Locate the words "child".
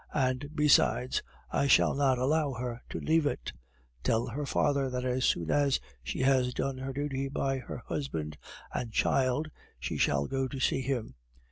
8.91-9.51